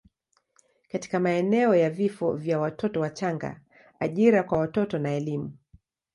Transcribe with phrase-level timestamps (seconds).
[0.87, 3.61] katika maeneo ya vifo vya watoto wachanga,
[3.99, 5.57] ajira kwa watoto na elimu.